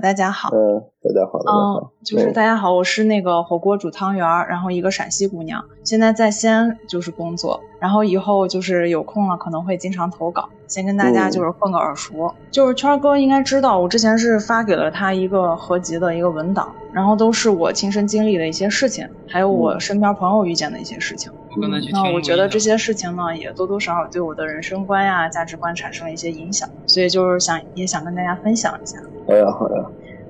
[0.00, 0.50] 大家好。
[1.08, 1.92] 大家好，大家好。
[2.04, 12.34] 就是大家好，我是那个火锅煮汤圆儿，然后一个陕西姑娘，现在在西安就是工作，然后以后就是有空了可能会经常投稿，先跟大家就是混个耳熟。
[12.50, 21.32] 就是圈哥应该知道，我之前是发给了他一个合集的一个文档，然后都是我亲身经历的一些事情，还有我身边朋友遇见的一些事情。
[21.90, 28.98] 那我觉得这些事情呢，也多多少少对我的人生观呀、价值观产生了一些影响，所以就是想也想跟大家分享一下。
[29.26, 29.84] 好呀，好呀。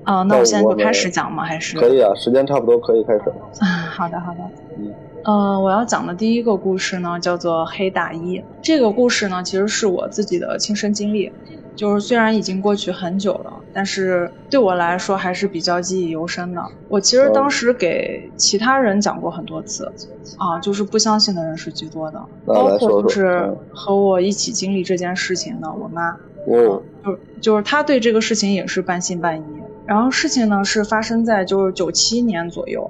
[0.09, 1.43] 啊，那我现在就开始讲吗？
[1.43, 3.29] 还是可以啊，时间差不多可以开始。
[3.59, 4.39] 啊，好的好的。
[4.79, 4.91] 嗯，
[5.23, 8.43] 呃，我要讲的第一个故事呢，叫做黑大衣。
[8.59, 11.31] 这个故事呢，其实是我自己的亲身经历，
[11.75, 16.65] 就是虽然已经过去很久了，但是对我来说还是比较记忆犹深的。
[16.87, 19.91] 我其实当时给其他人讲过很多次，
[20.37, 26.17] 啊，就是不相信的人是居多的，包括就是和我一起经历这件事情的我妈，
[26.47, 29.43] 哦，就就是她对这个事情也是半信半疑。
[29.89, 32.87] 然后事情呢是发生在就是九七年左右，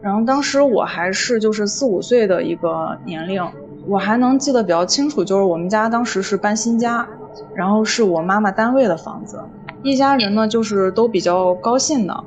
[0.00, 3.46] 然后当时我还是就是四五岁的一个年龄，
[3.86, 7.06] 我还能记得比较清楚，就是我们家当时是搬新家，
[7.54, 9.38] 然后是我妈妈单位的房子，
[9.82, 12.24] 一家人呢就是都比较高兴的，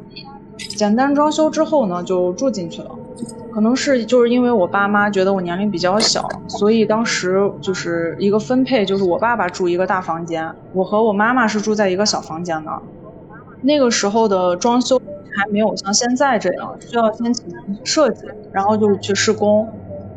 [0.60, 2.92] 简单装修之后呢就住进去了，
[3.52, 12.72] 可能是就是因为我爸妈觉得我年龄比较小，所以当时就是一个分配，就是我爸爸住一个大房间，我和我妈妈是住在一个小房间的。
[13.68, 14.98] 那个时候的装修
[15.36, 17.46] 还没有像现在这样，需要先请
[17.84, 19.68] 设计，然后就去施工。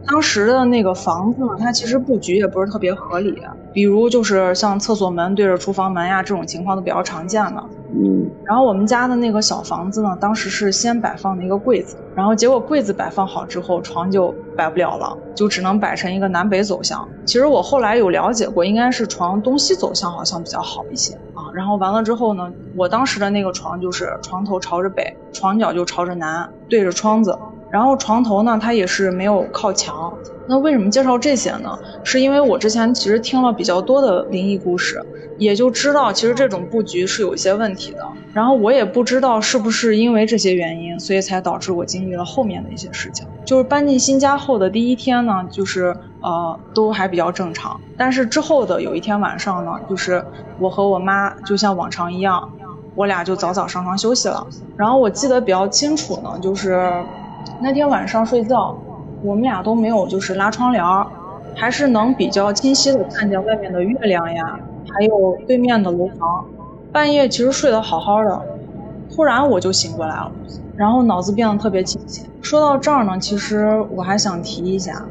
[0.07, 3.37] 当时的那个房子，它其实布局也不是特别合理，
[3.73, 7.63] 比如就是像厕所门对着厨房门呀，这种情况都比较常见的。
[7.93, 8.31] 嗯。
[8.45, 17.07] 然后我们家的那个小房子呢，当时是先摆放的一个柜子，然后结果柜子摆放好之后，床就摆不了了，就只能摆成一个南北走向。
[17.27, 21.17] 其实我后来有了解过，应该是床东西走向好像比较好一些
[21.55, 27.39] 然后完了之后呢，我当时的那个床就是床头朝着北，床脚就朝着南，对着窗子。
[27.71, 30.13] 然后床头呢，它也是没有靠墙。
[30.47, 31.79] 那为什么介绍这些呢？
[32.03, 35.01] 是因为我之前其实听了比较多的灵异故事，
[35.39, 38.01] 也就知道其实这种布局是有一些问题的。
[38.33, 43.25] 然后我也不知道是不是因为这些原因，所以才导致我经历了后面的一些事情。
[43.45, 47.81] 就是搬进新家后的第一天呢，就是呃都还比较正常。
[47.97, 50.25] 但是之后的有一天晚上呢，就是
[50.59, 52.51] 我和我妈就像往常一样，
[52.97, 54.45] 我俩就早早上床休息了。
[54.77, 56.93] 然后我记得比较清楚呢，就是。
[57.61, 58.77] 那天晚上睡觉，
[59.23, 61.07] 我们俩都没有就是拉窗帘儿，
[61.55, 64.59] 还是能比较清晰的看见外面的月亮呀，
[64.89, 66.45] 还有对面的楼房。
[66.93, 68.43] 半夜其实睡得好好的，
[69.15, 70.33] 突然我就醒过来了，
[70.77, 72.25] 然后脑子变得特别清醒。
[72.41, 75.05] 说到这儿呢，其实我还想提一下。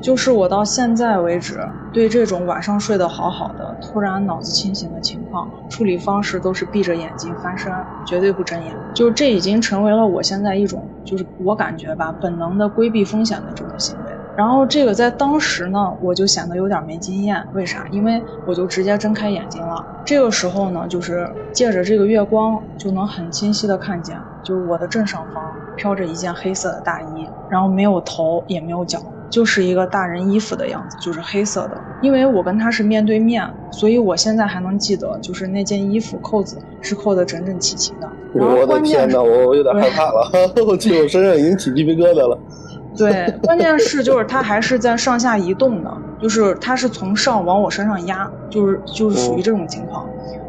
[0.00, 1.58] 就是我到现在为止，
[1.92, 7.72] 对这种晚上睡得好好的，突然脑子清醒的情况，处理方式都是闭着眼睛翻身，
[8.06, 8.72] 绝对不睁眼。
[8.94, 14.10] 就这已经成为了我现在一种，就是我感觉吧，本能的规避风险的这种行为。
[14.34, 17.42] 然后这个在当时呢，我就显得有点没经验。
[17.54, 17.88] 为啥？
[17.90, 19.86] 因为我就直接睁开眼睛了。
[20.04, 25.42] 这个时候呢，就是借着这个月光，就能很清晰的看见，就是我的正上方
[25.74, 29.00] 飘着一件黑色的大衣，然后没有头也没有脚。
[29.30, 31.78] 就是一个大人衣服的样子，就是黑色的。
[32.00, 38.08] 因为我跟他是面对面，所以我现在还能记得，就是那件衣服扣子是扣的整整齐齐的。
[38.34, 40.30] 我的天哪，我我有点害怕了，
[40.66, 42.38] 我记得我身上已经起鸡皮疙瘩了。
[42.96, 50.04] 对，关键是就是它还是在上下移动的，就是它是从上往我身上压，就是就是属于这种情况。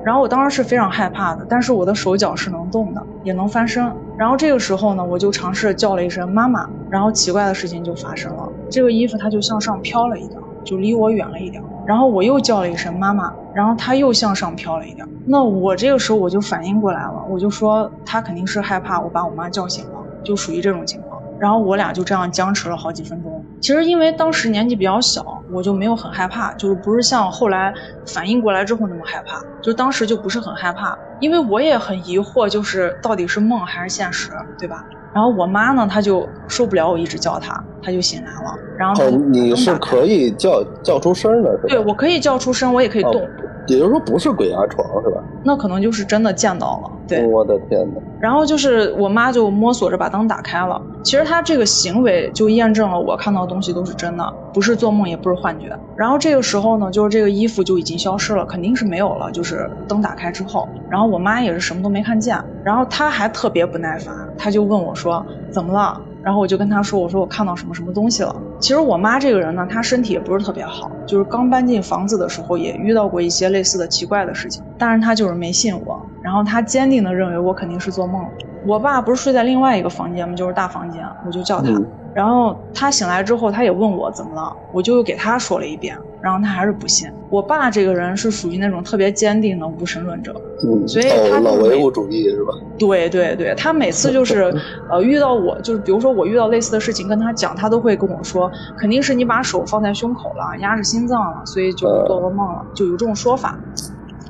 [0.10, 3.94] 然后我当时是非常害怕的，但是我的手脚是能动的，也能翻身。
[4.18, 11.62] 然后这个时候呢，我就尝试叫了一声妈妈，然后奇怪的事情就发生了，这个衣服它就向上飘了一点，就离我远了一点。
[11.86, 15.08] 然后我又叫了一声妈妈，然后它又向上飘了一点。
[15.28, 19.92] 那我这个时候我就反应过来了，我就说他肯定是害怕我把我妈叫醒了，
[20.24, 21.22] 就属于这种情况。
[21.38, 23.46] 然后我俩就这样僵持了好几分钟。
[23.62, 27.74] 其实因为当时年纪比较小，我就没有很害怕，就是不是像后来
[28.06, 34.84] 反应过来之后那么害怕，就当时就不是很害怕，因为我也很疑惑，就是到底是梦还是现实，对吧？
[35.14, 38.54] 然后我妈呢，她就受不了我一直叫她，她就醒来了。
[38.78, 41.64] 然后你是可以叫叫出声的，是吧？
[41.68, 43.28] 对，我可以叫出声，我也可以动。
[43.70, 45.24] 也就是说不是鬼压床是吧？
[45.44, 46.92] 那可能就是真的见到了。
[47.08, 48.02] 对，我的天哪！
[48.20, 50.82] 然后就是我妈就摸索着把灯打开了。
[51.04, 55.78] 其实她这个行为就验证了我看到的东西都是真的，不是做梦也不是幻觉。
[55.96, 59.32] 然后这个时候呢，就是这个衣服就已经消失了，肯定是没有了。
[59.32, 62.38] 就是灯打开之后，然后我妈也是什么都没看见。
[62.64, 76.00] 然后她还特别不耐烦，她就问我说：“怎么了？”然后我就跟他说：“我说我看到什么什么东西了。”其实我妈这个人呢，她身体也不是特别好，就是刚搬进房子的时候也遇到过一些类似的奇怪的事情，但是她就是没信我。
[76.22, 78.30] 然后她坚定的认为我肯定是做梦了。
[78.66, 80.36] 我爸不是睡在另外一个房间吗？
[80.36, 81.70] 就是大房间，我就叫他，
[82.14, 87.10] 然后他醒来之后，他也问我怎么了，我就给他说了一遍，然后他还是不信。
[87.30, 90.34] 我爸这个人是属于那种特别坚定的无神论者，
[90.64, 92.54] 嗯，所以他老唯物主义是吧？
[92.78, 94.54] 对对对，他每次就是
[94.90, 103.58] 呃遇到我，就是比如说我遇到类似的事情跟他讲，他都会跟我说，肯定是你把手放在胸口了，压着心脏了，所以就做噩梦了，就有这种说法。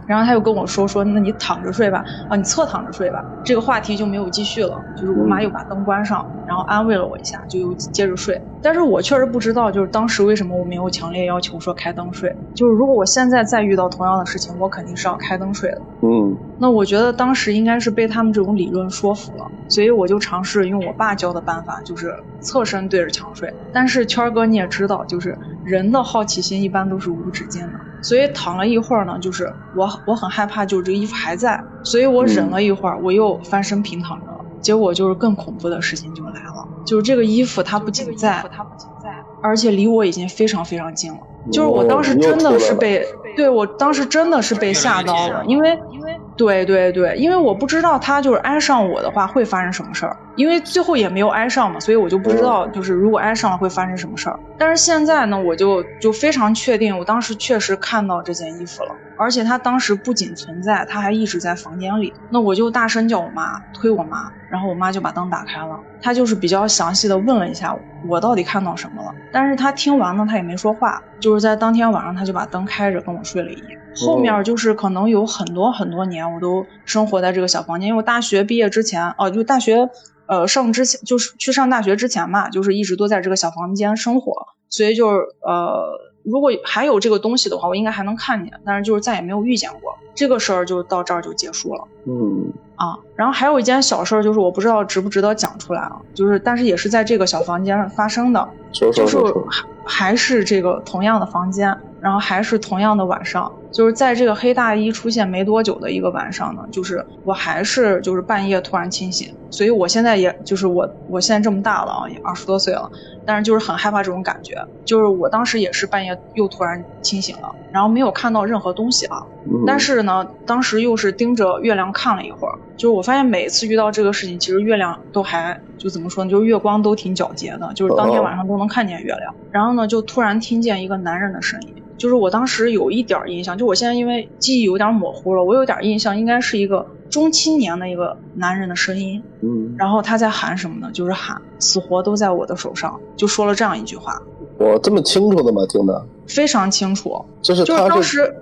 [0.09, 3.19] 然后他又跟我说说，那你躺着睡吧，啊，你侧躺着睡吧。
[3.43, 4.75] 这个话题就没有继续了。
[4.95, 8.41] 就是我妈又把灯关上，然后安慰了我一下，就又接着睡。
[8.59, 12.35] 但是我确实不知道，就是当时为什么我没有强烈要求说开灯睡。
[12.55, 15.77] 就是如果我现在再遇到同样的事情，我肯定是要开灯睡的。
[16.01, 23.53] 嗯，那我觉得当时应该是被他们这种理论说服了，所以我就尝试用我爸教的办法，就是侧身对着墙睡。
[23.71, 27.77] 但是圈儿哥你也知道，就是人的好奇心一般都是无止境的。
[28.01, 34.35] 所以躺了一会儿呢，就是我我很害怕，就是这个衣服还在，所以我忍了一会儿，我又翻身平躺着了。
[34.61, 39.09] 结果就是更恐怖的事情就来了，就是这个衣服它不仅在，它不仅在，
[39.41, 41.19] 而且离我已经非常非常近了。
[41.49, 43.05] 就是我当时真的是被，
[43.37, 54.39] 对我当时真的是被吓到了，因为因为对对对，因为我不知道他就是挨上我的话会发生什么事儿，因为最后也没有挨上嘛，所以我就不知道就是如果挨上了会发生什么事儿。
[54.57, 62.13] 但是现在呢，我就就非常确定，我当时确实看到这件衣服了，而且它当时不仅存在，它还一直在房间里。
[62.29, 67.77] 那我就大声叫我妈，推我妈，然后我妈就把灯打开了，她就是比较详细的问了一下
[68.07, 69.13] 我到底看到什么了。
[69.33, 73.77] 但是她听完呢，她也没说话，就是在当天晚上，她就把灯开着跟我睡了一夜。
[74.05, 77.87] 后面就是可能有很多很多年，我都生活在这个小房间。
[77.87, 79.89] 因为我大学毕业之前，哦，就大学
[80.25, 84.33] 呃上之前，就是去上大学之前嘛，就是一直都在这个小房间生活，
[84.67, 86.09] 所以就是呃。
[86.21, 89.97] 如果还有这个东西的话，我应该还能看见，但是就是再也没有遇见过。
[90.13, 91.87] 这个事儿就到这儿就结束了。
[92.05, 99.17] 嗯啊，然后还有一件小事儿，就是我不知道值不值得讲出来啊，就是但是也是在这个小房间发生的，就是
[99.49, 103.51] 还还是这个同样的房间，然后还是同样的晚上。
[103.71, 112.89] 就是在这个黑大衣出现没多久的一个晚上呢，就是我还是就是半夜突然清醒，所以我现在也就是我我现在这么大了啊，也二十多岁了，
[113.25, 114.55] 但是就是很害怕这种感觉，
[114.85, 119.23] 就是我当时也是半夜又突然清醒了，然后没有看到任何东西啊，
[119.67, 131.75] 但是呢，当时又是盯着月亮看了一会儿，就是我发现每次遇到这个事情，其实月亮都还就怎么说呢，就是月光都挺皎洁的，就是当天晚上都能看见月亮，然后呢，就突然听见一个男人的声音。
[131.99, 140.89] 就是我当时有一点印象，就我现在因为记忆有点模糊了，我有点印象，应该是一个中青年的一个男人的声音，嗯，然后他在喊什么呢？
[140.93, 144.19] 就是喊死活都在我的手上，就说了这样一句话。
[144.57, 145.61] 我这么清楚的吗？
[145.69, 148.35] 听的非常清楚，就是就是当时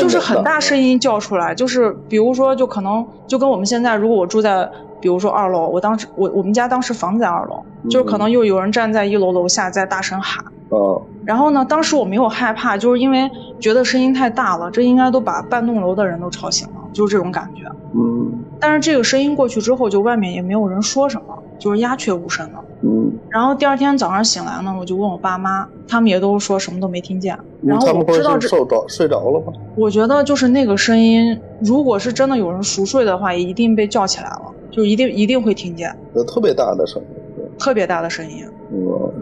[0.00, 4.68] 就是很大声音叫出来，就是比如说就可能就跟我们现在，如果我住在
[5.00, 10.44] 比如说二楼，我当时我我们家当时房子在二楼，就是可能又有人站在一楼楼下在大声喊。
[10.74, 11.64] 哦，然后呢？
[11.64, 13.30] 当时我没有害怕，就是因为
[13.60, 17.62] 觉得声音太大了，这应该都把半栋楼的人都吵醒了，就是这种感觉。
[17.94, 18.32] 嗯。
[18.58, 22.58] 但是这个声音过去之后，就外面也没有人说什么，就是鸦雀无声的。
[22.82, 23.12] 嗯。
[23.28, 27.38] 然后第二天早上醒来呢，我就问我爸妈，他们也都说什么都没听见。
[27.62, 28.48] 然后我知道这
[28.88, 29.52] 睡着了吗？
[29.76, 35.94] 我觉得就是那个声音，如果是真的有人熟睡的话，也一定被叫起来了，就一定一定会听见。
[36.14, 37.08] 有特别大的声音。
[37.56, 38.44] 特别大的声音。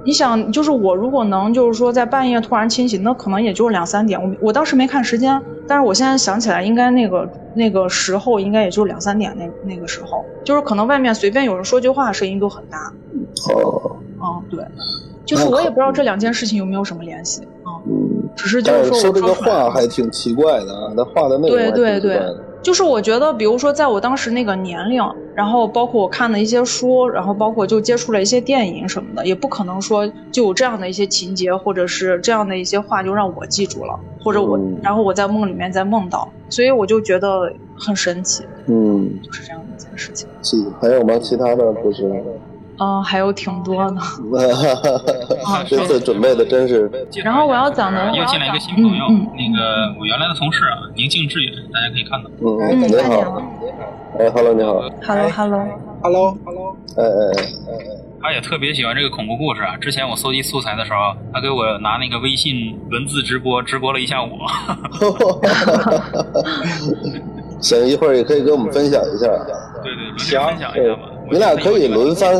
[0.05, 4.21] 你想，就是我如果能，就是说在半夜突然清醒，那可能也就是两三点。
[4.21, 12.93] 我我当时没看时间，但是我现在想起来，应该那个那个时候应该也就两三点那那个时候，就是可能外面随便有人说句话，声音都很大。
[13.55, 13.97] 哦。
[14.25, 14.65] 嗯，对，
[15.25, 17.79] 就是我也不知道这两件事情有没有什么联系啊。
[17.87, 18.29] 嗯。
[18.35, 22.21] 只是就是说说这个话还挺奇怪的啊，他话的内容对对对。
[22.63, 25.03] 就是我觉得，比如说，在我当时那个年龄，
[25.35, 38.45] 然后包括我看的一些书，然后包括就接触了一些电影什么的，也不可能说就有这样的一些情节，或者是这样的一些话就让我记住了，或者我，然后我在梦里面再梦到，所以我就觉得很神奇。
[38.67, 40.29] 嗯，就是这样的一件事情。
[40.43, 41.19] 是，还有吗？
[41.19, 42.09] 其他的不是？
[42.83, 43.97] 嗯，还有挺多的。
[45.69, 46.91] 这次准备的真是。
[47.23, 52.29] 然后我要讲的，又进来一个新朋友，那个我原来的同事啊，宁静致远，大家可以看到。
[52.41, 53.41] 嗯，你好。
[54.19, 54.83] 哎，Hello，你好。
[55.07, 56.77] Hello，Hello，Hello，Hello。
[56.97, 57.31] 哎哎哎
[57.71, 57.75] 哎。
[58.21, 59.77] 他也特别喜欢这个恐怖故事啊。
[59.81, 64.31] 之前我搜集素材的时候，他给我拿那个微信文字直播，直播了一下午。
[67.61, 69.29] 行，一会儿也可以跟我们分享一下。
[69.85, 71.03] 对对，行，分享一下吧。
[71.31, 72.35] 你俩可以轮番，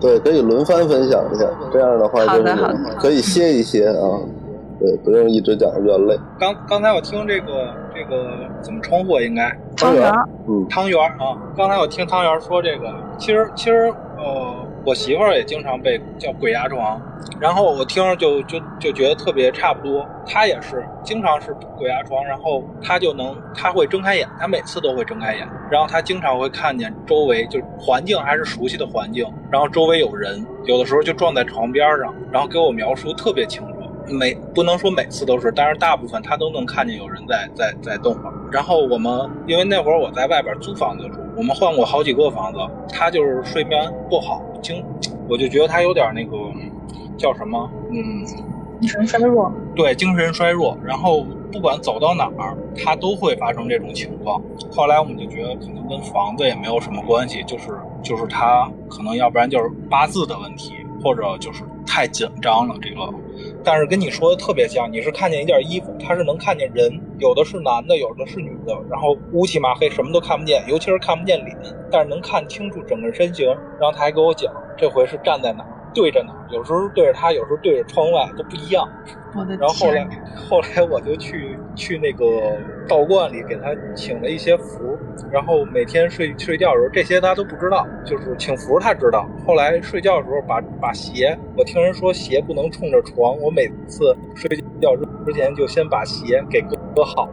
[0.00, 2.56] 对，可以轮番分享一下，这样的话就是
[2.98, 4.18] 可以歇一歇啊。
[4.80, 6.18] 对，不用一直讲，比较累。
[6.38, 10.10] 刚刚才我听这个这个怎么称呼应该汤圆，
[10.48, 11.36] 嗯，汤圆啊。
[11.54, 17.00] 刚才我听汤圆说这个，其实其实呃，我媳妇儿也经常被叫鬼压床，
[17.38, 20.06] 然后我听着就就就觉得特别差不多。
[20.26, 33.69] 她也是经常是鬼压床，然后她就能她会睁开眼，她每次都会睁开眼，然后她经常会看见周围就环境还是熟悉的环境，然后周围有人，有的时候就撞在床边上，然后给我描述特别清楚。
[34.10, 38.16] 每不能说每次都是，但是大部分他都能看见有人在在在动。
[38.50, 44.84] 然后我们因为那会儿我在外边租房子住，我们换过好几个房子，他就是睡眠不好，精
[45.28, 46.36] 我就觉得他有点那个
[47.16, 48.24] 叫什么，嗯，
[48.80, 49.52] 精神衰弱。
[49.76, 50.76] 对，精神衰弱。
[50.84, 54.42] 然后不管走到哪儿，他都会发生这种情况。
[54.72, 57.68] 后来我们就觉得可能跟房子也没有什么关系，就是
[58.02, 63.12] 就是他可能要不然就是八字的问题，或者就是太紧张了这个。
[63.62, 71.56] 但是跟你说的特别像，你是看见一件衣服，他是能看见人，有的是男的，有的是女的，然后乌漆麻黑，什么都看不见，尤其是看不见脸，
[71.90, 73.46] 但是能看清楚整个身形。
[73.78, 78.88] 然后他还给我讲，这回是站在哪儿，对着哪儿，有时候对着他，有时候对着窗外，都不一样。
[79.32, 80.08] 我的然后后来，
[80.48, 84.98] 后来我就去去那个道观里给他请了一些符，
[85.30, 89.28] 然后每天睡睡觉的时候，这些他都不知道，就是请符他知道。
[89.46, 94.48] 后来睡觉的时候把把鞋，我听人说鞋不能冲着床，我每次睡
[94.80, 97.28] 觉之之前就先把鞋给搁搁好，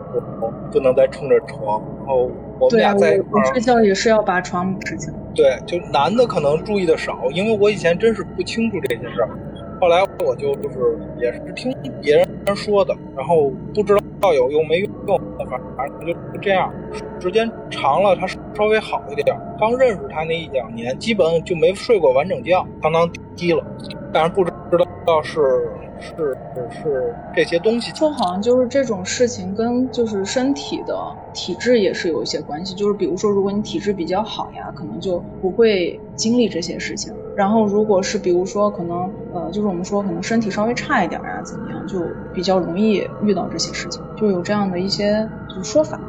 [0.71, 1.81] 不能再冲着床。
[1.97, 5.11] 然后我们俩在一块儿我睡觉也是要把床事情。
[5.37, 9.29] 对，就男的可能注意的少，因为我以前真是不清楚这些事儿。
[9.79, 15.21] 后来我就就是也是听别人说的，然后不知道有用没用，
[15.77, 16.73] 反正就这样。
[17.19, 19.37] 时间长了，它稍微好一点。
[19.59, 23.63] 刚认识他那一两年，基本就没睡过完整觉，相当低了。
[24.13, 24.51] 但是不知
[25.05, 25.41] 道是
[25.99, 26.37] 是
[26.71, 30.95] 是这些东西说好像就是这种事情跟就是身体的
[31.33, 37.13] 体质也是有一些关系，就是比如说如果你体质比较好呀，可能就不会经历这些事情。
[37.35, 42.01] 然后如果是比如说可能呃，就是我们说可能身体稍微差一点呀，怎么样，就
[42.33, 45.99] 比较容易遇到这些事情，就有这样的一些就是说法。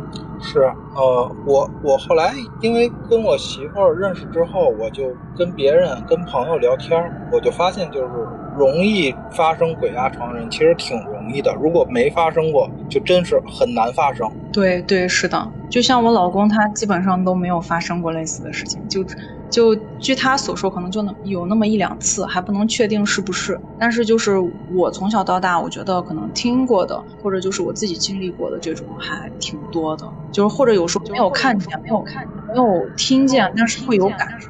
[0.41, 0.61] 是，
[0.95, 6.97] 呃，我我后来因为跟我媳妇儿认识之后，我就跟别人、跟朋友聊天，
[7.33, 8.09] 我就发现就是
[8.57, 14.31] 容易发生鬼压床人其实挺容易的，如果没发生过，就真是很难发生。
[14.53, 19.05] 对对，是的，就像我老公，他基本上都没有发生过类似的事情，就
[19.51, 23.59] 就据他所说，可能就能有那么一两次，还不能确定是不是。
[23.79, 24.39] 但是就是
[24.73, 34.49] 我从小到大，我觉得可能听过的，或者就是我自己经历过的这种还挺多的，就是或者有时候没有看见，没有看见，没有听见，但是会有感觉。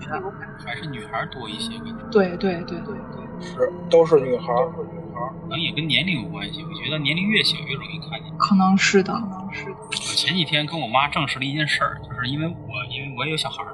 [0.65, 3.25] 还是女孩多一些，跟你说对对对对对。
[3.41, 5.31] 是，都是女孩儿，是女孩儿。
[5.41, 6.63] 可能也跟年龄有关系。
[6.65, 8.37] 我觉得年龄越小越容易看见。
[8.37, 9.77] 可能是的，可能是的。
[9.89, 13.71] 我前几天跟我妈证实了一件事儿，就是因为我因为我也有小孩儿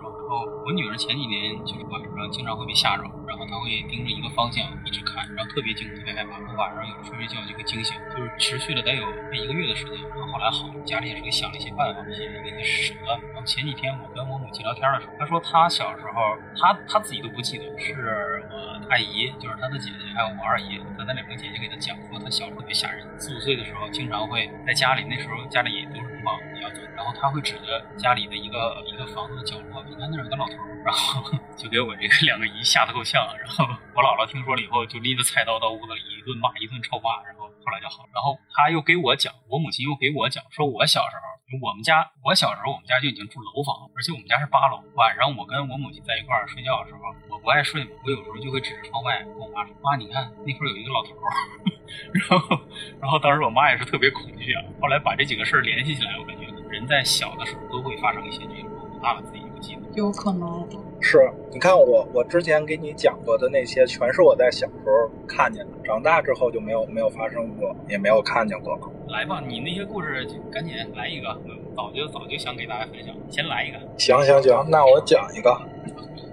[0.65, 6.41] 我女儿前几年就是晚上经常会被吓着，然后她会盯着一个方向一直看，然后特别惊，特别害怕。
[6.41, 13.21] 我晚上有时睡睡觉就会惊醒，就是持续了得有快一个月的时间，然后后来好，家里也是给想了一些办法，一些那些手段。
[13.21, 26.54] 然后前几天我跟我母亲聊天的时候，她说她小时候，她她自己都不记得，是我大姨，就是她的姐姐，还有我二姨，她那两个姐姐给她讲说，她小时候特别吓人，四五岁的时候经常会在家里，那时候家里也都是土房比较多，
[26.97, 31.23] 然后他会指着家里的一个一个房子的角落，你看那儿有个老头儿，然后
[31.57, 38.11] 就给我这个两个姨吓得够呛，然后我姥姥听说了以后，就拎着菜刀到屋子里一顿骂，一顿臭骂，然后后来就好了。
[38.15, 41.23] 然后他又给我讲，我母亲又给我讲，说我小时候，
[41.63, 51.31] 我们家我小时候我们家就已经住楼房，而且我们家是八楼，晚上我跟我母亲在一块儿睡觉的时候，我不爱睡嘛，我有时候就会指着窗外跟我妈说，妈你看那块儿有一个老头儿，
[52.15, 52.61] 然后
[53.01, 54.63] 然后当时我妈也是特别恐惧啊。
[54.81, 59.83] 后来把这几个事儿联系起来，我感觉人在小的时候都会发生一些这种，大了自己不记得。
[59.95, 60.67] 有可能。
[61.01, 68.77] 是，你看我我之前给你讲过的那些，全是我在小时候看见的，长大之后就没有没有发生过，也没有看见过。
[69.09, 71.29] 来吧，你那些故事就赶紧来一个，
[71.77, 73.79] 早就早就想给大家分享，先来一个。
[73.97, 75.57] 行行行，那我讲一个。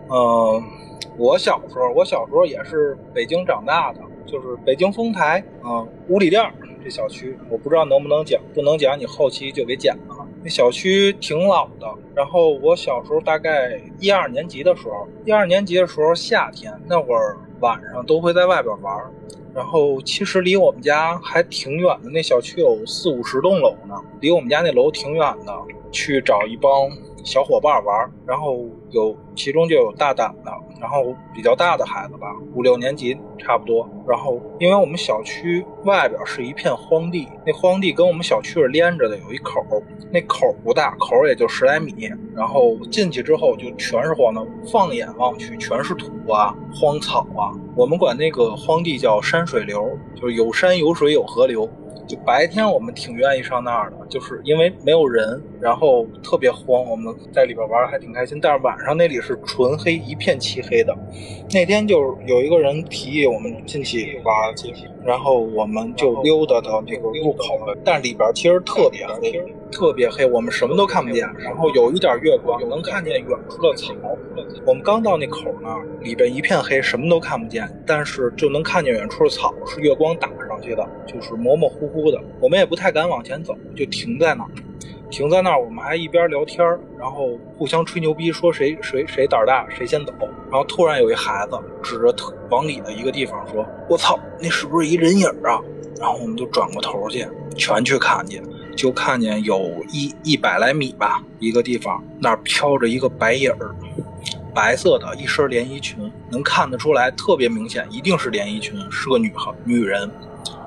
[0.09, 0.63] 嗯、
[1.17, 6.41] 我小时候，我小时候也是北京长大的，就是北京丰台，嗯、五里店
[6.83, 10.20] 这小区，我不知道能不能讲，不能讲你后期就给剪了。
[10.43, 18.99] 那小区挺老的，然后我小时候大概一二年级的时候，一二年级的时候夏天那会儿晚上都会在外边玩，
[19.53, 25.53] 然后其实离我们家还挺远的，那小区有四五十栋楼呢，离我们家那楼挺远的。
[25.93, 26.89] 去找一帮
[27.23, 33.87] 小伙伴玩，然后有其中就有大胆的，然后比较大的孩子吧，五六年级差不多。
[34.07, 39.61] 然后因为我们小区外边是一片荒地，那荒地跟我们小区是连着的，有一口，
[40.11, 41.93] 那口不大，口也就十来米。
[42.35, 47.51] 然后进去之后就全是荒的，放眼望去全是土啊、荒草啊。
[47.75, 51.69] 我们管那个荒地叫山水流，就是有山有水有河流。
[52.11, 58.37] 就白天我们挺愿意上那儿的，就是因为没有人，然后特别荒，我们在里边玩还挺开心。
[58.41, 60.93] 但是晚上那里是纯黑，一片漆黑的。
[61.53, 64.35] 那天就有一个人提议我们进去玩，
[65.05, 69.41] 然后我们就溜达到那个入口了，但里边其实特别黑，
[69.71, 71.25] 特别黑，我们什么都看不见。
[71.39, 73.93] 然后有一点月光，能看见远处的草。
[74.65, 80.27] 我们刚到那口那儿，里边一片黑，什么都看不见，但是就能看见远处的草是月光打
[80.61, 82.11] 上去的，就是模模糊糊。
[82.11, 84.49] 的，我们也不太敢往前走，就停在那儿。
[85.09, 86.65] 停在那儿，我们还一边聊天
[86.97, 90.13] 然后互相吹牛逼，说谁谁谁胆大，谁先走。
[90.49, 92.15] 然后突然有一孩子指着
[92.49, 95.59] 往里的一个地方说：“我操，那是不是一人影啊？”
[95.99, 97.27] 然后我们就转过头去，
[97.57, 98.41] 全去看见，
[98.75, 103.75] 就看见有一一百来米吧，一个地方那儿飘着一个白影儿，
[104.55, 110.09] 白色的一身连衣裙，能看得出来，特别明显，一定是连衣裙，是个女孩，女人。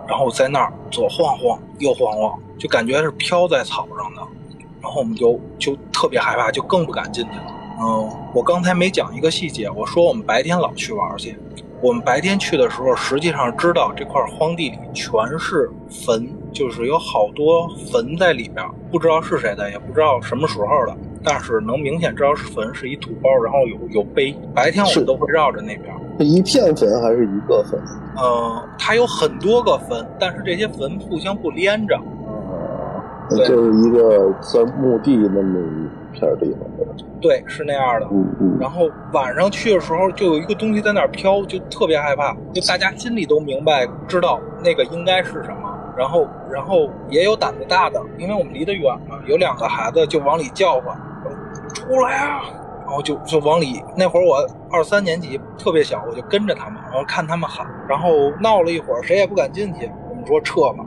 [0.09, 4.23] 然后在那儿左晃晃，右晃晃，就感觉是飘在草上的。
[4.81, 7.45] 然后我们就就特别害怕，就更不敢进去了。
[7.81, 11.37] 嗯，我刚才没讲一个细节，我说我们白天老去玩去。
[11.81, 24.37] 我们白天去的时候，实际上知道这块荒地里全是坟，就是有好多坟在里边，不知道是谁的，也不知道什么时候的，但是能明显知道是坟，是一土包，然后有有碑。
[24.55, 25.95] 白天我们都会绕着那边。
[26.19, 27.81] 是一片坟还是一个坟？
[28.17, 31.99] 呃，它有很多个坟，但是这些坟互相不连着。
[33.31, 36.61] 呃，就是一个在墓地那么一片地方。
[37.23, 38.07] 对，是那样的。
[38.13, 38.59] 嗯嗯。
[38.61, 42.37] 然后晚上去的时候，就有一个东西在那儿飘，就特别害怕。
[42.53, 45.71] 就大家心里都明白，知道那个应该是什么。
[45.97, 50.95] 然后，然后也有胆子大的，因为我们离得远嘛，有两个孩子就往里叫唤
[51.75, 52.43] ：“出来啊！”
[52.87, 59.91] 然后就就往里，那会儿我二三年级，特别小，我就跟着他们，然后看他们喊，然后闹了一会儿，谁也不敢进去。
[60.09, 60.85] 我们说撤吧，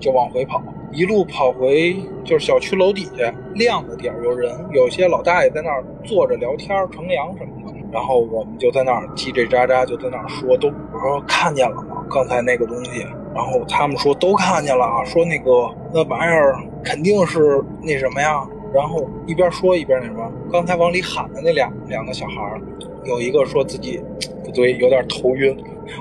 [0.00, 7.72] 就往回跑，一路跑回就是小区楼底下亮的地儿，有人，有些老大爷在那儿坐着聊天、乘凉什么的。
[7.92, 12.04] 然后我们就在那儿叽叽喳喳，就在那儿说，都我说看见了吗？
[12.10, 13.06] 刚才那个东西。
[13.32, 18.42] 然后他们说都看见了，说那个那玩意儿肯定是那什么呀。
[18.74, 22.60] 然后一边说一边那什么，刚才往里喊的那两两个小孩
[23.04, 24.02] 有一个说自己
[24.44, 25.56] 不对，有点头晕，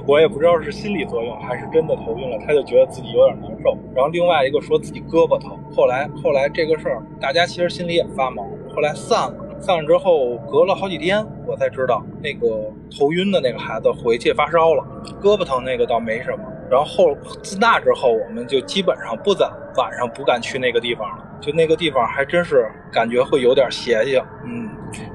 [0.07, 3.77] 我也不知道是心理作用还是真的头晕了，他就觉得自己有点难受。
[3.93, 5.57] 然后另外一个说自己胳膊疼。
[5.75, 8.43] 后来后来这个事儿，大家其实心里也发毛。
[8.73, 14.83] 后来散了，散了之后隔了好几天，我才知道那个头晕的那个孩子回去发烧了，
[15.21, 16.43] 胳膊疼那个倒没什么。
[16.69, 19.47] 然后自那之后，我们就基本上不怎
[19.77, 21.24] 晚上不敢去那个地方了。
[21.41, 24.69] 就那个地方还真是感觉会有点邪性，嗯，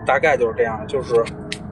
[0.06, 0.84] 大概就是这样。
[0.86, 1.14] 就是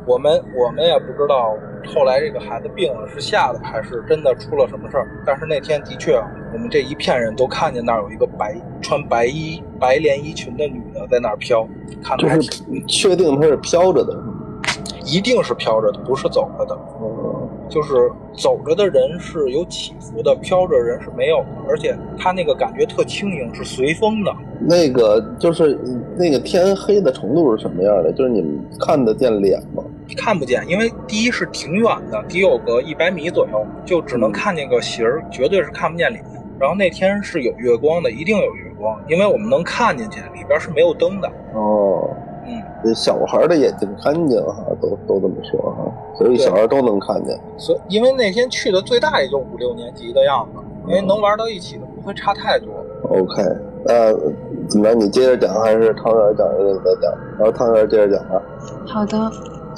[0.06, 1.56] 我们我们也不知道
[1.86, 5.06] 后来这个孩子病了是吓的还是真的出了什么事儿。
[5.24, 6.20] 但是那天的确，
[6.52, 11.68] 我们这一片人都看见那儿有一个白穿白衣白连衣裙的女的在那儿飘，
[12.02, 14.18] 看的还挺确定她是飘着的，
[15.04, 16.76] 一定是飘着的，不是走着的。
[17.68, 24.34] 就是走着的人是有起伏的，飘着人是没有的，而且它那个感觉特轻盈，是随风的。
[24.60, 25.78] 那个就是
[26.16, 28.12] 那个天黑的程度是什么样的？
[28.12, 29.82] 就是你们看得见脸吗？
[30.16, 36.24] 看不见，因为第一是挺远的，得有个一百米左右，就只能看见个形儿，绝对是看不见脸。
[36.58, 41.30] 然后那天是有月光的，一定有月光，因为我们能看进去，里边是没有灯的。
[41.54, 42.10] 哦。
[42.50, 45.87] 嗯，小孩的眼睛干净哈，都都这么说哈，
[46.18, 47.38] 所以小孩都能看见。
[47.56, 52.68] 所以，因为那天去的最大也就五六年级的样子，因为能玩到一起的不会差太多。
[53.08, 53.42] OK，
[53.86, 54.12] 那
[54.68, 54.94] 怎么着？
[54.94, 57.12] 你接着讲还是汤圆讲一个再讲？
[57.38, 58.42] 然后汤圆接着讲吧。
[58.86, 59.30] 好的。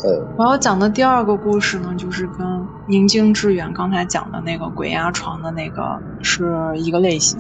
[0.03, 7.39] 嗯，我要讲的第二个故事呢，就是跟宁静致远刚才讲的那个鬼压床的那个是一个类型。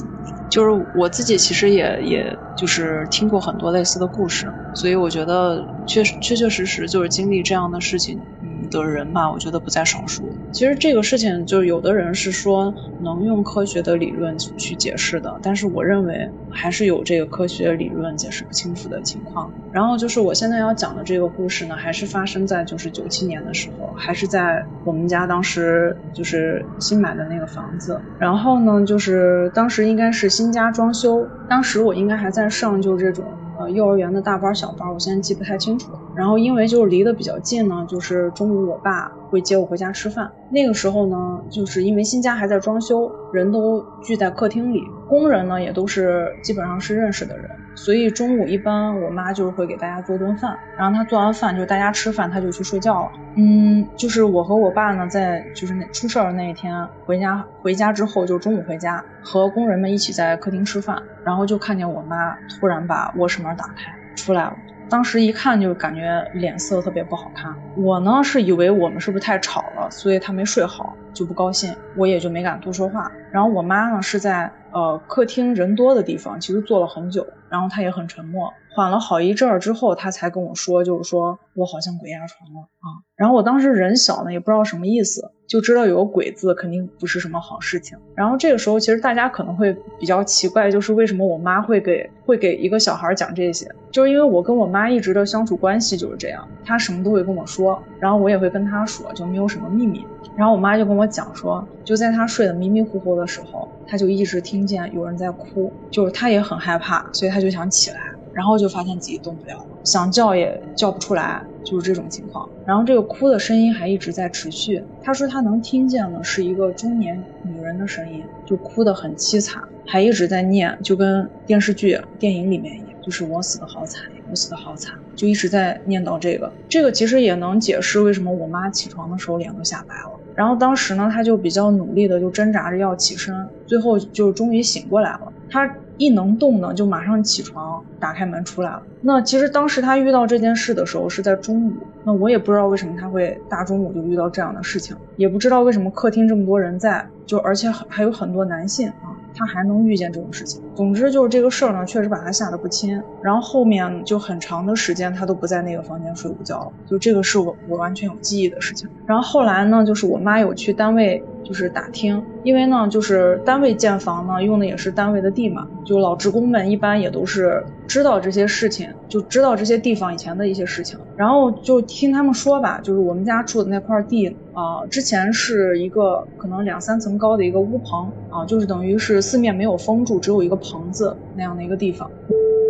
[0.50, 8.39] 就是我自己其实也也就是听过很多类似的故事，所以我觉得确确确实实就是经历这样的事情，嗯，
[8.70, 10.32] 的人吧，我觉得不在少数。
[10.52, 19.52] 其实这个事情，就是有的人是说能用科学的理论去解释的，但是我认为还是有这个科学理论解释不清楚的情况。
[19.72, 28.00] 然后就是我现在要讲的这个故事呢，还是发生在就是九七年的时候，还是在我们家当时就是新买的那个房子。
[28.18, 33.24] 然后呢，就是当时应该是新家装修，当时我应该还在上就这种。
[33.70, 35.92] 幼儿园的大班小班，我现在记不太清楚。
[36.14, 40.30] 然后因为就是离得比较近呢，就是中午我爸会接我回家吃饭。
[40.50, 47.48] 那个时候呢，就是因为新家还在装修，人都聚在客厅里，工人呢也都是基本上是认识的人，
[47.82, 53.12] 所以中午一般我妈就是会给大家做顿饭，然后她做完饭就大家吃饭，她就去睡觉了。
[53.36, 64.54] 嗯，就是我和我爸呢，在就是那出事儿的那一天回家，回家之后就中午回家，和工人们一起在客厅吃饭，然后就看见我妈突然把卧室门打开出来了。
[64.90, 67.54] 当时一看就感觉脸色特别不好看。
[67.76, 73.10] 我呢是以为我们是不是太吵了，所以他没睡好就不高兴，我也就没敢多说话。
[73.30, 82.86] 然后我妈呢是在呃客厅人多的地方，其实坐了很久，然后她也很沉默，缓了好一阵儿之后，她才跟我说，就是说我好像鬼压床了啊。
[83.16, 87.98] 然后我当时人小呢，也不知道什么意思，就知道有个鬼字肯定不是什么好事情。
[88.14, 100.06] 然后这个时候，其实大家可能会比较奇怪，就是为什么我妈会给会给一个小孩讲这些，就是因为我跟我妈一直的相处关系就是这样，她什么都会跟我说，然后我也会跟她说，就没有什么秘密。
[100.36, 108.00] 然后我妈就跟我讲说，就在她睡得迷迷糊糊的时候，她就一直听见有人在哭，就是她也很害怕，所以她就想起来，
[108.32, 112.48] 然后就发现自己动不了了，想叫也叫不出来，就是这种情况。
[112.64, 114.82] 然后这个哭的声音还一直在持续。
[115.02, 126.52] 她说她能听见的是一个中年女人的声音，就哭得很凄惨，还一直在念，就跟电视剧、电影里面一样，就是我死的好惨，我死的好惨，就一直在念叨这个。
[126.68, 130.20] 这个其实也能解释为什么我妈起床的时候脸都吓白了。
[130.36, 133.34] 然后当时呢，她就比较努力的就挣扎着要起身，
[133.66, 135.32] 最后就终于醒过来了。
[135.50, 138.82] 他一能动呢，就马上起床，打开门出来了。
[139.02, 141.72] 那其实当时他遇到这件事的时候是在中午，
[142.04, 150.60] 那我也不知道为什么他会大中午就遇到这样的事情，也不知道为什么客厅这么多人在，就而且还有很多男性啊，他还能遇见这种事情。
[150.74, 153.02] 总之就是这个事儿呢，确实把他吓得不轻。
[153.22, 158.86] 然后后面就很长的时间他都不在那个房间睡午觉了，就这个是我我完全有记忆的事情。
[159.06, 170.96] 然后后来呢，就是我妈有去单位就是打听，因为呢就是单位建房呢用的也是单位的地嘛，就老职工们一般也都是知道这些事情，就知道这些地方以前的一些事情。
[171.16, 182.08] 然后就听他们说吧，就是我们家住的那块地啊、之前是一个可能两三层高的一个屋棚啊、就是等于是四面没有封住，只有一个棚子那样的一个地方。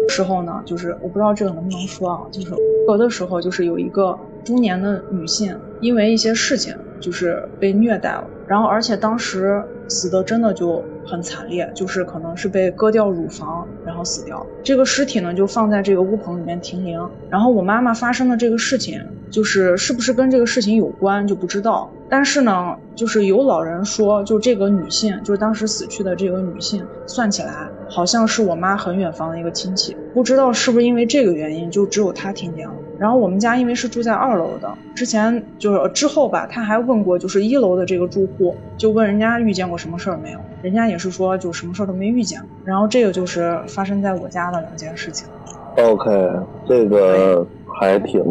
[0.08, 2.54] 时候呢，就是我不知道这个能不能说啊，就是
[2.88, 14.46] 有的时候就是有一个中年的女性，因为一些事情就是被虐待了，然后而且当时死的真的就很惨烈，就是可能是被割掉乳房然后死掉。
[14.62, 19.00] 这个尸体呢就放在这个屋棚里面停灵，然后我妈妈发生的这个事情，
[19.30, 32.74] 就是是不是跟这个事情有关就不知道，但是呢，就是有老人说，就这个女性，就是当时死去的这个女性，算起来好像是我妈很远房的一个亲戚，不知道是不是因为这个原因，就只有她听见了。
[33.00, 42.48] 然后我们家因为是住在二楼的，之前就是之后吧，他还问过就是一楼的这个住户，就问人家遇见过什么事儿没有，人家也是说就什么事儿都没遇见过。
[42.62, 45.26] 然后这个就是发生在我家的两件事情。
[45.78, 46.30] OK，
[46.68, 47.46] 这个
[47.80, 48.22] 还挺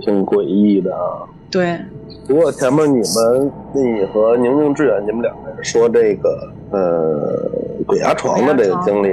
[0.00, 1.24] 挺诡异的啊。
[1.50, 1.78] 对，
[2.28, 7.48] 不过前面你们你和宁宁志远你们两个人说这个呃
[7.86, 9.08] 鬼压床的这个经历，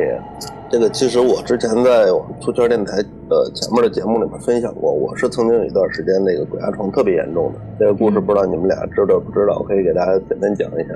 [0.74, 2.98] 这个其实我之前在我们出圈电台
[3.30, 7.60] 呃前面的节目里面分享过，我是曾经有一段时间那个鬼压床特别严重的。
[7.78, 10.96] 这个故事不知道你们俩知道不知道，我可以给大家简单讲一下。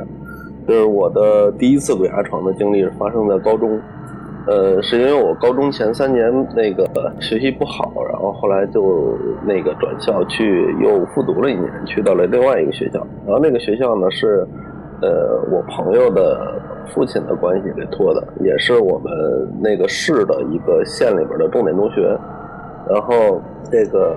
[0.68, 3.80] 就是我的第一次鬼压床的经历是发生在高中，
[4.48, 6.84] 呃，是因为我高中前三年那个
[7.20, 13.06] 学习不好，然后后来就那个转校去又复读了一年，去到了另外一个学校。
[13.28, 14.44] 然后那个学校呢是，
[15.04, 16.60] 呃，我朋友的
[16.94, 19.12] 父亲的关系给托的，也是我们
[19.62, 22.18] 那个市的一个县里边的重点中学。
[22.90, 24.16] 然后这个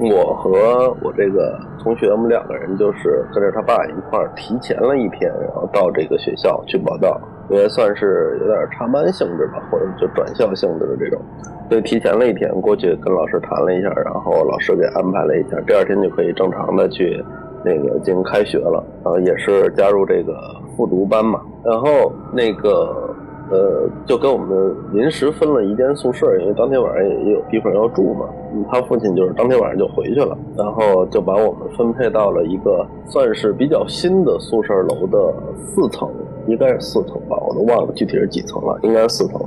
[0.00, 7.20] 我和我这个同学，我们两个人就是跟着他爸一块提前了一天，然后到这个学校去报道，
[7.50, 11.20] 也算是有点插班性质吧，或者就转校性质的这种。
[11.68, 17.24] 所以提前了一天过去跟老师谈了一下，然后老师给安排了一下，第二天就可以正常的去
[17.64, 20.34] 那个进行开学了，然后也是加入这个
[20.76, 21.40] 复读班嘛。
[21.64, 23.14] 然后那个
[23.50, 28.26] 呃，就跟我们临时分了一间宿舍，因为当天晚上也有地方要住嘛。
[28.70, 35.34] 他父亲就是当天晚上就回去了，然后就把我们分配到了一个算是比较新的宿舍楼的
[35.66, 36.08] 四层，
[36.46, 39.40] 应该是四层吧，我都忘了具体是几层了，应该是四层。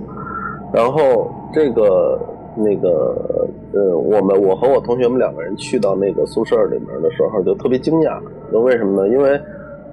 [0.73, 2.19] 然后这个
[2.55, 8.19] 那个呃，我们我和我同学们两个人去到那个宿舍里面的时候，就特别惊讶。
[8.51, 9.07] 那为什么呢？
[9.09, 9.39] 因为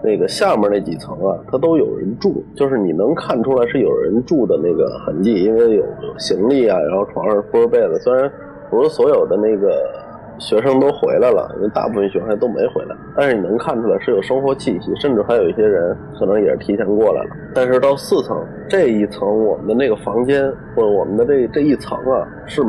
[0.02, 5.84] 那个下面那几层啊，它都有人住，就是你能看出来是有人住的那个痕迹，因为有
[6.18, 7.98] 行李啊，然后床上铺着被子。
[8.00, 8.30] 虽然
[8.70, 9.68] 不是所有的那个
[10.40, 17.30] 学生都回来了，因为大部分学生都没回来，但是你能看出来是有生活气息，甚至还有一些人可能也是提前过来了。
[17.54, 18.36] 但是到四层
[18.68, 22.62] 这一层，我们的那个房间或者我们的这这一层啊是。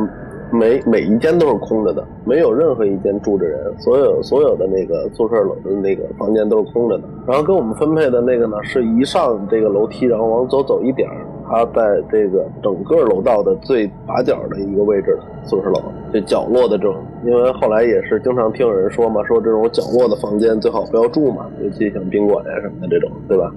[0.53, 7.05] 每每一间都是空着的，没有任何一间住着人，所有所有的那个宿舍楼的那个房间都是空着的。
[7.25, 11.15] 然后跟我们分配的那个呢，是一上这个楼梯，然后往左走一点儿，
[11.49, 16.95] 它在这个整个楼道的最把角的一个位置宿舍楼，这角落的这种。
[17.23, 23.51] 因为后来也是经常听有人说嘛，说这种角落的房间最好不要住嘛，尤其像宾馆呀什么的这种，对吧？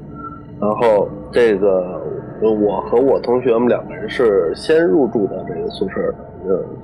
[0.60, 2.00] 然后这个
[2.40, 6.14] 我和我同学们两个人是先入住的这个宿舍的。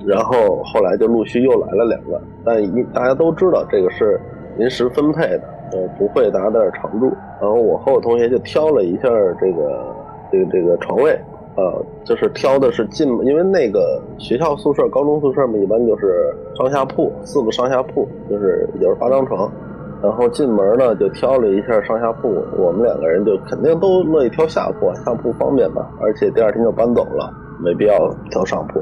[0.07, 4.19] 然后后来就陆续又来了两个，但一大家都知道这个是
[4.57, 7.13] 临时分配的，呃，不会大家在这常住。
[7.39, 9.07] 然后我和我同学就挑了一下
[9.39, 9.95] 这个
[10.31, 11.11] 这个这个床位，
[11.55, 19.51] 呃，就是挑的是进，因为那个学校宿舍、高中宿舍嘛，一般就是上下铺，四个上下铺，就是也是八张床。
[20.01, 27.31] 然后进门呢，就挑了一下上下铺，我们两个人就肯定都乐意挑下铺，下铺方便嘛，而且第二天就搬走了，
[27.63, 28.81] 没必要挑上铺。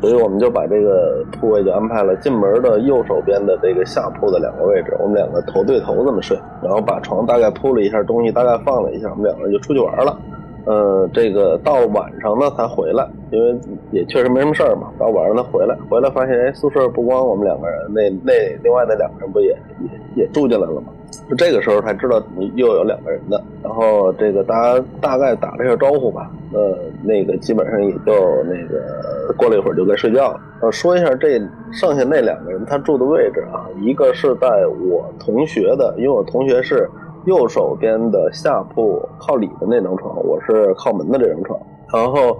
[0.00, 10.18] 所以我们就把这个铺位就安排了进门的右手边的这个下铺的两个位置，我们两个头对头这么睡，然后把床大概铺了一下，东西大概放了一下，我们两个人就出去玩了。
[10.64, 13.58] 呃，这个到晚上呢才回来，因为
[13.90, 14.92] 也确实没什么事儿嘛。
[14.96, 19.48] 到晚上他回来，回来发现哎，宿舍不光我们两个人，那那另外那两个人不也
[19.80, 20.92] 也也住进来了吗？
[21.28, 23.42] 就这个时候才知道你又有两个人的。
[23.62, 28.12] 然后这个大家大概打了一下招呼吧，呃，那个基本上也就
[28.44, 30.40] 那个过了一会儿就该睡觉了。
[30.60, 31.40] 呃，说一下这
[31.72, 36.88] 剩下那两个人他住的位置啊，一个是在我同学的，因为我同学是。
[37.24, 41.58] 右手边的下铺靠里的那张床，我是靠门的这张床。
[41.92, 42.38] 然后，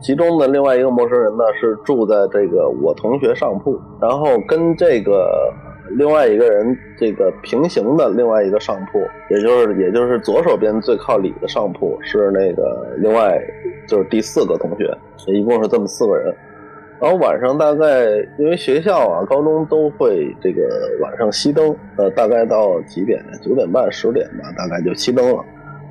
[0.00, 3.78] 其中的另外一个陌生人呢，是住在这个我同学上铺。
[4.00, 5.52] 然后跟这个
[5.90, 8.98] 另外一个人这个平行的另外一个上铺，
[9.30, 13.38] 也就是也就是左手边最靠里的上铺，是那个另外
[13.86, 14.90] 就是第四个同学。
[15.26, 16.34] 一共是这么四个人。
[17.04, 23.22] 然后晚上大概，因为学校啊，高中都会这个晚上熄灯，呃，大概到几点？
[23.42, 25.44] 九点半、十点吧，大概就熄灯了。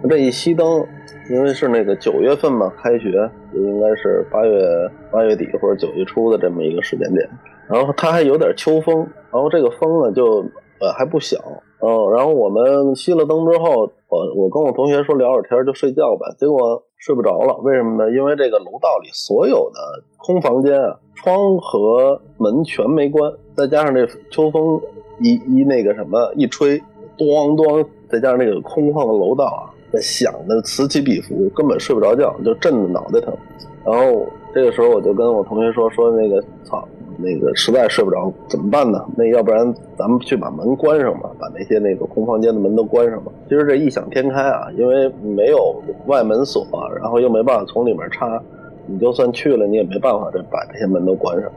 [0.10, 0.84] 这一熄灯，
[1.30, 3.12] 因为是那个九月份嘛，开学
[3.54, 7.30] 就应该是八月八月底或者九月初的这么一个时间点。
[7.70, 10.44] 然后它还有点秋风，然后这个风呢就
[10.82, 11.38] 呃还不小。
[11.80, 12.64] 嗯，然后我们
[12.96, 16.82] 熄了灯之后，我我跟我同学说聊会天就睡觉吧，结果。
[17.06, 18.10] 睡不着了，为什么呢？
[18.16, 24.80] 因为这个楼道里所有的空房间啊，窗和门全没关，再加上这秋风
[25.20, 26.82] 一一那个什么一吹，
[27.18, 33.36] 咚咚，再加上那个空旷的楼道啊，那响的此起彼伏，根本睡不着觉，就震得脑袋疼。
[33.84, 36.88] 然后这个时候我就跟我同学说说那个操。
[37.18, 39.04] 那个实在睡不着怎么办呢？
[39.16, 43.32] 那要不然咱们去把门关上吧，把那些那个空房间的门都关上吧。
[43.48, 46.66] 其实这异想天开啊，因为没有外门锁，
[47.00, 48.42] 然后又没办法从里面插，
[48.86, 51.50] 你就算去了，你也没办法这把这些门都关上。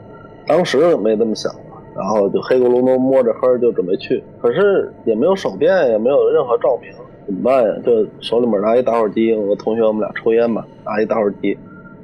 [0.45, 1.53] 当时没这么想，
[1.95, 6.91] 然后就黑咕隆咚摸着黑就准备去，可是也没有手电，也没有任何照明，
[7.25, 7.73] 怎么办呀？
[7.85, 11.57] 就手里面拿一打火机，我同学我们俩抽烟嘛，拿一打火机。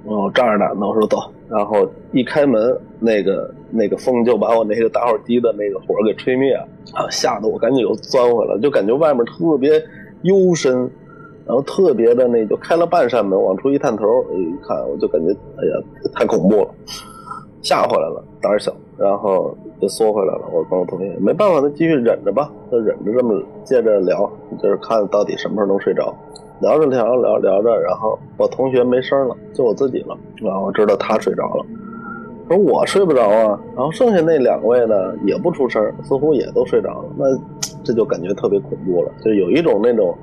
[0.05, 1.17] 我仗着胆子我说走，
[1.49, 6.67] 然后一开门，那个那个风就把我那个打火机的那个火给吹灭了，
[7.12, 9.71] 吓得我赶紧又钻回来，就感觉外面特别
[10.23, 10.89] 幽深，
[11.45, 16.69] 然后特别的那就开了半扇门，往出一探头，一看我就感觉哎呀太恐怖了，
[17.62, 20.41] 吓回来了，胆小，然后就缩回来了。
[20.51, 26.15] 我跟我同学没办法，那继续忍着吧，就忍着这么接着聊，就是看到底什么时候能睡着。
[26.63, 30.17] 聊着聊着聊聊着，然后我同学没声了，就我自己了。
[30.41, 31.65] 然后知道他睡着了，
[32.47, 33.60] 说我睡不着啊。
[33.76, 37.06] 然后剩下那两位呢也不出声，似乎也都睡着了。
[37.17, 37.26] 那
[37.84, 40.17] 这就感觉特别恐怖了，就有一种那种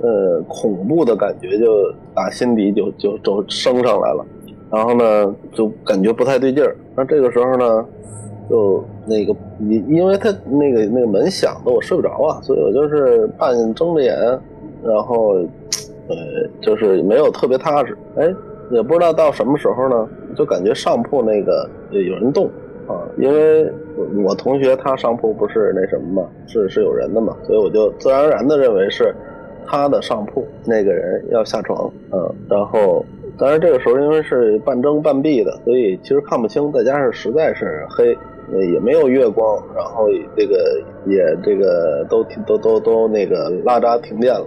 [0.00, 4.24] 呃恐怖的感觉，就打心底就就就升上来了。
[4.72, 6.74] 然后呢就感觉不太对劲儿。
[6.96, 7.84] 那这个时候呢
[8.48, 14.16] 就那个因因为他那个那个门响的，我睡不着啊，所以我就是半睁着眼。
[14.84, 15.34] 然后
[16.08, 16.16] 呃，
[16.60, 17.96] 就是没有特别踏实。
[18.16, 18.34] 哎，
[18.70, 22.46] 也不知道到什么时候呢，就感觉上铺那个有人动
[22.86, 23.70] 啊，因为
[24.24, 29.14] 我同学他上铺不是那什么嘛，是是有人的嘛，所以我就自然而然的认为是
[29.66, 33.04] 他的上铺那个人要下床，嗯，然后。
[33.38, 36.72] 当然，这个时候因为是半睁半闭的，所以其实看不清。
[36.72, 38.16] 再加上实在是黑，
[38.72, 44.46] 也没有月光，然后这个也这个都都都都那个拉闸停电了，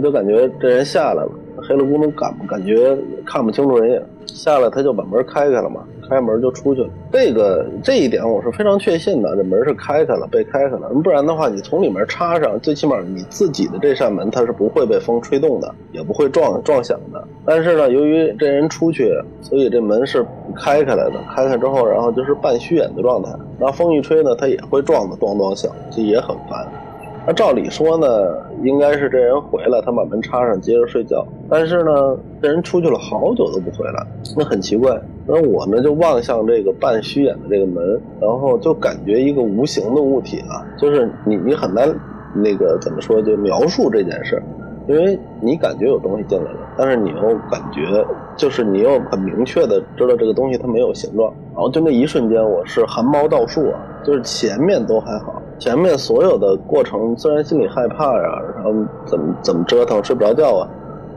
[0.00, 4.02] 就感觉这人下来了，黑了咕噜感感觉看不清楚人影。
[4.26, 6.90] 下来他就把门开开了嘛，开门就出去了。
[7.12, 10.88] 这个这一点我是非常确信的，这门是开开了，被开开了。
[11.02, 17.24] 不然的话，你从里面插上，最起码你自己的这扇门它是不会被风吹动的，也不会撞撞响的。
[17.46, 21.14] 但是呢，由于这人出去，所以这门是开开来的。
[21.34, 26.66] 开开之后，然后就是半虚掩的状态，然后风一吹呢，它也会撞的咣咣响，这也很烦。
[27.26, 28.06] 那照理说呢，
[28.62, 31.26] 应该是这人回来，他把门插上，接着睡觉。
[31.50, 34.96] 但是呢，这人出去了好久都不回来，那很奇怪。
[35.26, 41.92] 那我呢就望向这个半虚掩的这个门，然后就感觉一个无形的物体啊，就是你你很难
[42.32, 44.40] 那个怎么说就描述这件事，
[44.86, 55.35] 因为你感觉有东西进来了，但是你又感觉就是你又很明确的知道这个东西它没有形状，然后就那一瞬间我是汗毛倒竖啊，就是前面都还好。
[55.58, 58.72] 前面所有的过程，虽然心里害怕呀，然后
[59.04, 60.68] 怎么怎么折腾，睡不着觉啊，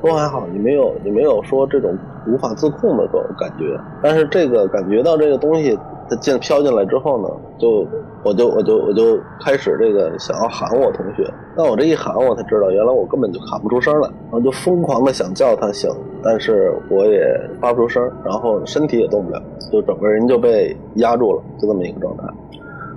[0.01, 0.45] 都还好。
[0.51, 1.95] 你没有，你没有说这种
[2.27, 3.77] 无法自控的这种感觉。
[4.01, 5.77] 但是这个感觉到这个东西
[6.09, 7.85] 它进飘进来之后呢，就
[8.23, 11.29] 我就我就我就开始这个想要喊我同学。
[11.55, 15.89] 但我这一喊，我才知道原来我根本就喊不出声来，然后就疯狂的想叫他醒，
[16.23, 17.21] 但是我也
[17.59, 22.23] 发不出声，然后身体也动不了，就整个人就被压住了，就这么一个状态。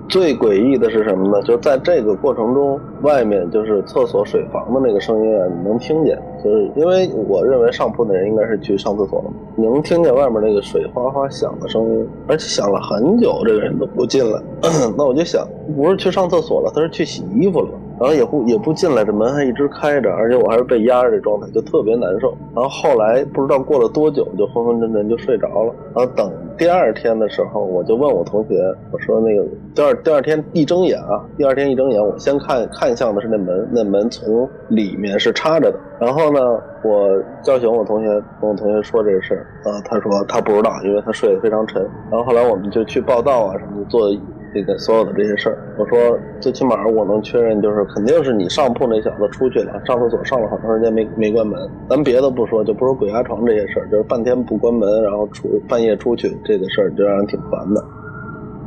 [0.09, 1.41] 最诡异的是什么呢？
[1.43, 6.21] 就在这个过程中，外面就是厕所水房的那个声音啊，你能听见。
[6.43, 14.39] 就是因为我认为上铺的人应该是去上厕所了，你能听见外面那个水哗哗响的声音，而且响了很久，这个人都不进来。
[14.97, 17.69] 那我就想，不是去上厕所了，他是去洗衣服了。
[17.99, 22.35] 然后也不也不进来，这门还一直开着，而且我还是被压着这状态，就特别难受。
[22.53, 25.73] 然后后来不知道过了多久，就昏昏沉沉就睡着了。
[25.95, 28.55] 然后等第二天的时候，我就问我同学，
[28.91, 29.43] 我说那个
[29.75, 35.79] 第二第二天一睁眼啊，第二天一睁眼，我先看看向的是那门，那门从里面是插着的。
[35.99, 36.39] 然后呢，
[36.83, 38.07] 我叫醒我同学，
[38.39, 41.81] 跟我同学说这个事儿啊，他说他不知道，因为他睡得非常沉。
[42.11, 44.09] 然后后来我们就去报道啊什么做。
[44.53, 45.97] 这个所有的这些事儿，我说
[46.39, 51.59] 最起码我能确认，就是肯定是你上铺那小子出去了，上厕所上了好长时间没没关门。
[51.89, 57.83] 咱别的不说，就不说鬼压床这些事儿，就是半天不关门，然后出半夜出去这个事儿就让人挺烦的。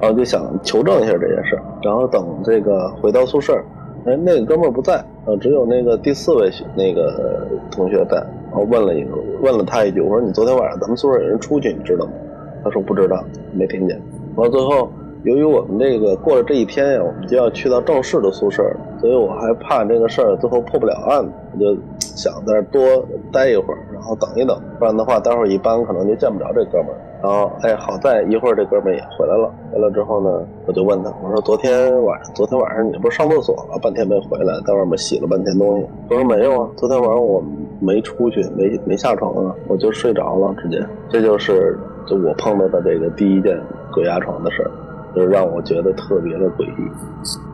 [0.00, 3.54] 然后就想求证一下这件事儿，然后等这个回到宿舍，
[4.06, 8.16] 哎，那个哥们儿不在，呃，只有那个第四位那个同学在。
[8.50, 9.10] 然后问了一个，
[9.42, 12.12] 问了他一句，我说你昨天晚上咱们宿舍有人出去，你知道吗？
[12.64, 13.22] 他说不知道，
[13.52, 14.00] 没听见。
[14.34, 14.90] 完了最后。
[15.26, 18.62] 由于我们这个过了这一天呀，我们就要去到正式的宿舍，
[19.00, 21.18] 所以我还怕这个事儿最后破不了案，
[21.52, 26.96] 我就想在这多待一会儿，然后等一等，不然的话，待会儿一般可能就见不着这哥们儿。
[27.20, 29.52] 然后，哎，好在一会儿这哥们儿也回来了。
[29.72, 35.86] 回来之后呢，我就问他，我说昨天晚上，昨天晚上你不是上厕所了，半天没回来，在外面洗了半天东西。
[36.08, 37.42] 他说没有啊，昨天晚上我
[37.80, 40.80] 没出去，没没下床啊，我就睡着了，直接。
[41.08, 43.60] 这就是就我碰到的这个第一件
[43.92, 44.70] 鬼压床的事儿。
[45.16, 46.90] 就让我觉得特别的诡异。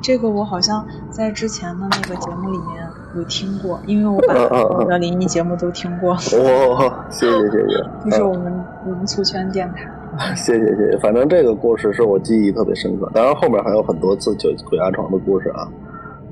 [0.03, 6.13] 这个我好像在之前的那个节目里面有听过，因为我把我的灵异节目都听过。
[6.13, 7.85] 哦，谢谢谢谢。
[8.05, 8.53] 这是我们
[8.85, 9.89] 我们醋圈电台。
[10.37, 13.11] 谢谢谢谢，反正这个故事是我记忆特别深刻。
[13.15, 15.67] 当然后面还有很多次鬼鬼压床的故事啊，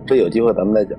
[0.04, 0.98] 这有机会咱们再讲。